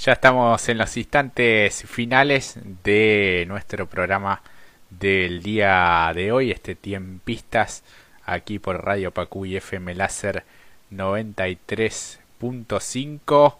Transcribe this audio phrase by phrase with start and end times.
[0.00, 4.42] Ya estamos en los instantes finales de nuestro programa
[4.90, 7.82] del día de hoy, este Tiempistas,
[8.24, 10.44] aquí por Radio Pacu y FM Láser
[10.92, 13.56] 93.5.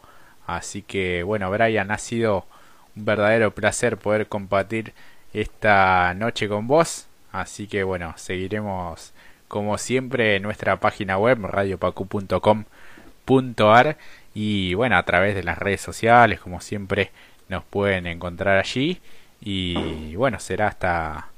[0.47, 2.47] Así que bueno, Brian, ha sido
[2.95, 4.95] un verdadero placer poder compartir
[5.33, 7.09] esta noche con vos.
[7.33, 9.13] Así que bueno, seguiremos
[9.49, 13.99] como siempre en nuestra página web radiopacu.com.ar
[14.35, 17.11] y bueno, a través de las redes sociales, como siempre,
[17.49, 19.01] nos pueden encontrar allí.
[19.41, 21.29] Y bueno, será hasta,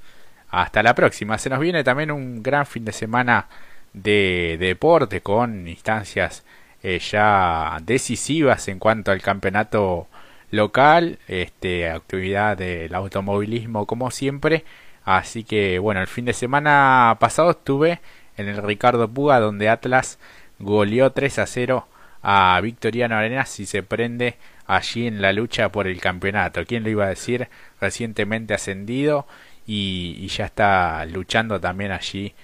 [0.50, 1.38] hasta la próxima.
[1.38, 3.48] Se nos viene también un gran fin de semana
[3.92, 6.44] de, deporte con instancias
[6.82, 10.08] eh, ya decisivas en cuanto al campeonato
[10.50, 14.64] local, este, actividad del automovilismo como siempre.
[15.04, 18.00] Así que bueno, el fin de semana pasado estuve
[18.36, 20.18] en el Ricardo Puga donde Atlas
[20.58, 21.86] goleó 3 a 0
[22.22, 26.64] a Victoriano Arenas si se prende allí en la lucha por el campeonato.
[26.64, 27.48] ¿Quién lo iba a decir?
[27.80, 29.26] Recientemente ascendido
[29.66, 32.34] y, ya está luchando también allí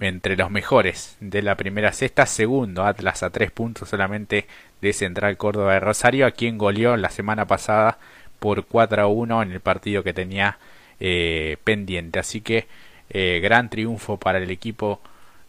[0.00, 2.26] entre los mejores de la primera sexta.
[2.26, 4.46] Segundo, Atlas a tres puntos solamente
[4.80, 7.98] de Central Córdoba de Rosario, a quien goleó la semana pasada
[8.38, 10.58] por 4 a 1 en el partido que tenía
[11.00, 12.18] eh, pendiente.
[12.18, 12.66] Así que
[13.10, 15.00] eh, gran triunfo para el equipo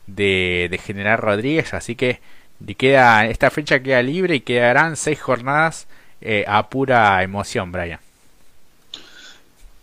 [0.08, 1.74] de, de General Rodríguez.
[1.74, 2.20] Así que
[2.66, 5.88] y queda, esta fecha queda libre y quedarán seis jornadas
[6.22, 8.00] eh, a pura emoción, Brian.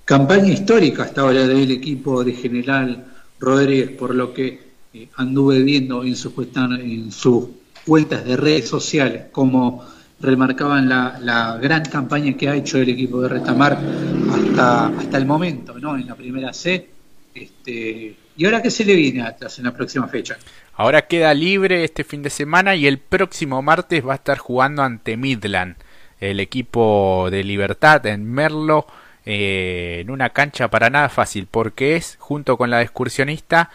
[0.05, 3.05] Campaña histórica hasta ahora del equipo de General
[3.39, 4.61] Rodríguez, por lo que
[4.95, 7.49] eh, anduve viendo en, su, en sus
[7.87, 9.85] cuentas de redes sociales, como
[10.21, 13.79] remarcaban la, la, gran campaña que ha hecho el equipo de Retamar
[14.31, 15.97] hasta, hasta el momento, ¿no?
[15.97, 16.89] En la primera C.
[17.35, 20.39] Este, ¿Y ahora qué se le viene atrás en la próxima fecha?
[20.75, 24.83] Ahora queda libre este fin de semana y el próximo martes va a estar jugando
[24.83, 25.77] ante Midland,
[26.19, 28.87] el equipo de Libertad en Merlo,
[29.27, 33.71] eh, en una cancha para nada fácil, porque es, junto con la excursionista,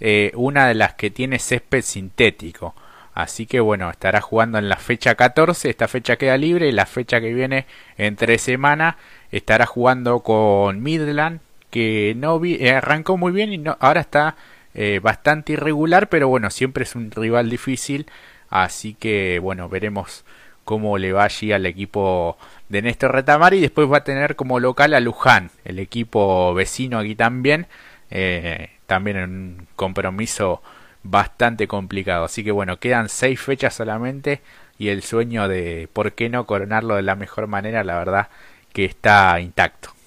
[0.00, 2.74] eh, una de las que tiene césped sintético.
[3.14, 6.86] Así que bueno, estará jugando en la fecha 14, esta fecha queda libre y la
[6.86, 7.66] fecha que viene
[7.96, 8.96] en tres semanas
[9.30, 14.36] estará jugando con Midland, que no vi, eh, arrancó muy bien y no, ahora está
[14.74, 18.06] eh, bastante irregular, pero bueno, siempre es un rival difícil,
[18.50, 20.24] así que bueno, veremos
[20.64, 22.36] cómo le va allí al equipo
[22.68, 26.98] de Néstor Retamar y después va a tener como local a Luján, el equipo vecino
[26.98, 27.66] aquí también,
[28.10, 30.62] eh, también en un compromiso
[31.02, 34.42] bastante complicado, así que bueno, quedan seis fechas solamente
[34.78, 38.28] y el sueño de por qué no coronarlo de la mejor manera, la verdad
[38.72, 39.99] que está intacto.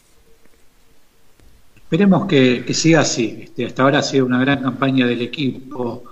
[1.93, 3.41] Esperemos que, siga así.
[3.43, 6.03] Este, hasta ahora ha sido una gran campaña del equipo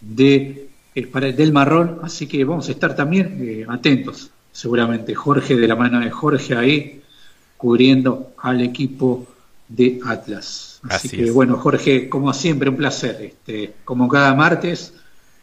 [0.00, 5.12] de, eh, del Marrón, así que vamos a estar también eh, atentos, seguramente.
[5.16, 7.02] Jorge, de la mano de Jorge ahí,
[7.56, 9.26] cubriendo al equipo
[9.66, 10.80] de Atlas.
[10.88, 13.20] Así, que bueno, Jorge, como siempre, un placer.
[13.20, 14.94] Este, como cada martes,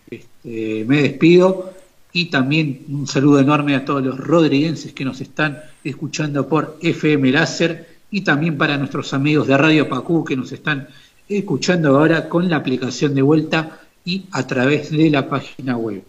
[0.10, 1.74] este, me despido
[2.14, 7.34] y también un saludo enorme a todos los rodriguenses que nos están escuchando por FM
[7.34, 10.88] Láser y también para nuestros amigos de Radio Pacú que nos están
[11.28, 16.04] escuchando ahora con la aplicación de vuelta y a través de la página web.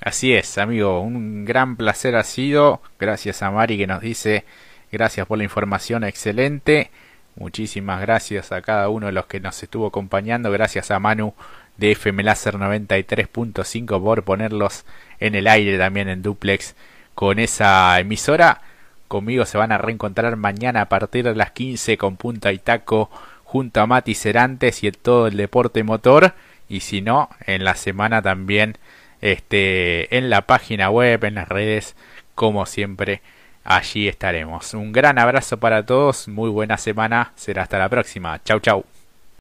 [0.00, 2.80] Así es, amigo, un gran placer ha sido.
[2.98, 4.44] Gracias a Mari que nos dice
[4.92, 6.90] gracias por la información excelente.
[7.34, 10.50] Muchísimas gracias a cada uno de los que nos estuvo acompañando.
[10.50, 11.34] Gracias a Manu
[11.76, 14.84] de FM Láser 93.5 por ponerlos
[15.20, 16.74] en el aire también en duplex
[17.14, 18.62] con esa emisora.
[19.08, 23.10] Conmigo se van a reencontrar mañana a partir de las 15 con Punta y Taco
[23.44, 26.34] junto a Mati Cerantes y todo el deporte motor.
[26.68, 28.78] Y si no, en la semana también
[29.20, 31.96] este, en la página web, en las redes,
[32.34, 33.22] como siempre,
[33.64, 34.74] allí estaremos.
[34.74, 38.42] Un gran abrazo para todos, muy buena semana, será hasta la próxima.
[38.44, 38.95] Chau chau.